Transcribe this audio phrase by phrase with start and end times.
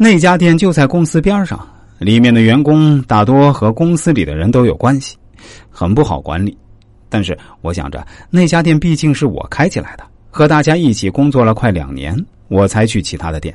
[0.00, 1.58] 那家店就在公司边上，
[1.98, 5.16] 里面的员工大多和公司里的人都有关系，
[5.68, 6.56] 很不好管理。
[7.08, 12.16] 但是我想着，那家店毕竟是我开起来的，和大家一起工作了快两年，
[12.46, 13.52] 我才去其他的店，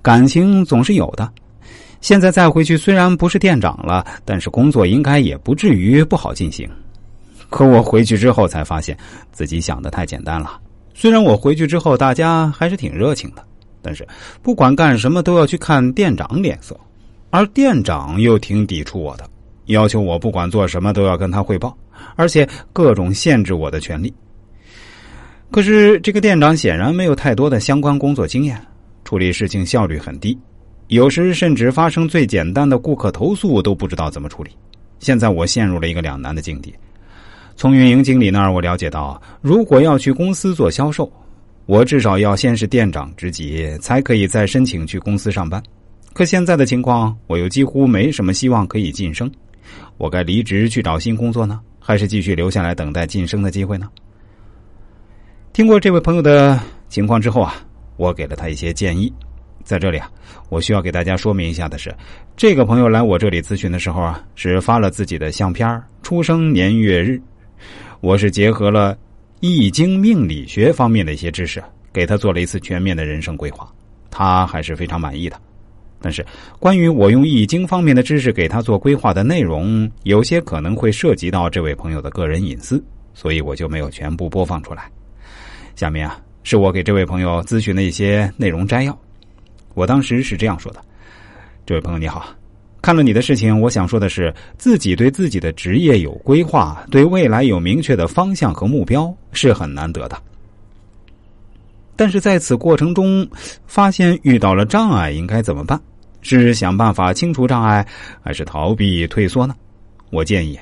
[0.00, 1.30] 感情总是有的。
[2.00, 6.66] 现在再回去，虽然不是店长了，但是工作应该也不至于不好进行。
[7.50, 8.96] 可我回去之后才发现，
[9.30, 10.58] 自己想的太简单了。
[10.94, 13.44] 虽然我回去之后，大家还是挺热情的。
[13.82, 14.06] 但是，
[14.40, 16.78] 不管干什么都要去看店长脸色，
[17.30, 19.28] 而店长又挺抵触我的，
[19.66, 21.76] 要求我不管做什么都要跟他汇报，
[22.14, 24.14] 而且各种限制我的权利。
[25.50, 28.58] 可是，这个店长显然没有太多的相关工作经验，
[29.04, 30.38] 处理事情效率很低，
[30.86, 34.50] 有时甚至发生最简单的顾客投诉都不知道怎么处理。
[35.00, 36.72] 现在我陷入了一个两难的境地。
[37.56, 41.12] 从运营经理那儿我了解到，如果要去公司做销售。
[41.66, 45.62] 我至少要先是店长职级，才可以再申请去公司上班。
[46.12, 49.30] 可现在的情况，我又几乎没什么希望可以晋升。
[49.96, 53.88] 我该离职去找新工作呢，还是继续留下来等待晋升的机会呢？
[55.52, 57.54] 听过这位朋友的情况之后啊，
[57.96, 59.12] 我给了他一些建议。
[59.62, 60.10] 在这里啊，
[60.48, 61.94] 我需要给大家说明一下的是，
[62.36, 67.22] 这个朋友来我这里咨询的时候啊，是发了自己的相片出生年月日。
[68.00, 68.98] 我是结合了。
[69.44, 71.60] 易经命理学方面的一些知识，
[71.92, 73.68] 给他做了一次全面的人生规划，
[74.08, 75.36] 他还是非常满意的。
[76.00, 76.24] 但是，
[76.60, 82.80] 关于我用易经方面的知识给他做规划的内容，有些可能会涉及到这位朋友的个人隐私，
[83.14, 84.88] 所以我就没有全部播放出来。
[85.74, 88.96] 下面啊，是我给这位朋友咨询的一些内容摘要。
[89.74, 90.80] 我当时是这样说的
[91.66, 92.32] ：“这位朋友你好。”
[92.82, 100.20] 看了你的事情，我想说的是，自己对自己的职业有规划，对未来有明确的方向和目标是很难得的。
[101.94, 103.24] 但是在此过程中，
[103.68, 105.80] 发现遇到了障碍，应该怎么办？
[106.22, 107.86] 是想办法清除障碍，
[108.20, 109.54] 还是逃避退缩呢？
[110.10, 110.58] 我建议，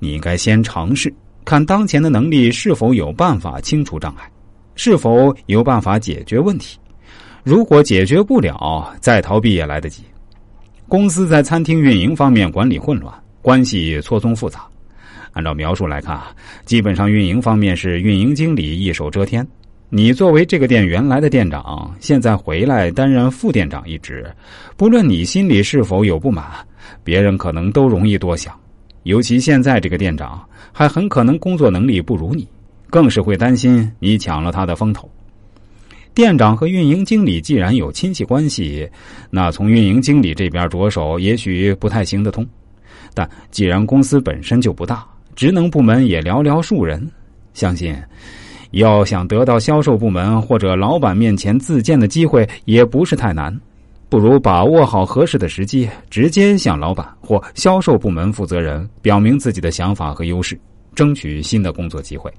[0.00, 1.12] 你应该先尝试，
[1.44, 4.28] 看当前的能力是否有办法清除障碍，
[4.74, 6.76] 是否有办法解决问题。
[7.44, 10.02] 如果解决不了，再逃避也来得及。
[10.90, 14.66] 公司在餐厅运营方面管理混乱，关系错综复杂。
[15.30, 16.20] 按照描述来看，
[16.64, 19.46] 基本上运营方面是运营经理一手遮天。
[19.88, 24.28] 你作为这个店原来的店长，现在回来担任副店长一职，
[24.76, 26.44] 不论你心里是否有不满，
[27.04, 28.52] 别人可能都容易多想。
[29.04, 32.48] 尤其现在这个店长还很可能工作能力不如你，
[32.90, 35.08] 更是会担心你抢了他的风头。
[36.14, 38.88] 店长和运营经理既然有亲戚关系，
[39.30, 42.46] 那从运营经理这边着手也许不太行得通。
[43.14, 47.10] 但既然公司本身就不大，职能部门也寥寥数人，
[47.54, 47.94] 相信
[48.72, 53.58] 要想得到销售部门或者老板面前自荐的机会也不是太难。
[54.08, 60.58] 不如把握好合适的时机，直接向老板或销售部门负责人表明自己的想法和优势，
[60.94, 62.32] 争取新的工作机会。